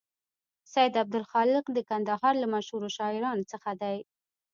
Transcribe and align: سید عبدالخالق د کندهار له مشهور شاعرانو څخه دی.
سید 0.73 0.93
عبدالخالق 1.03 1.65
د 1.71 1.77
کندهار 1.89 2.33
له 2.39 2.47
مشهور 2.55 2.83
شاعرانو 2.97 3.43
څخه 3.51 3.71
دی. 3.81 3.97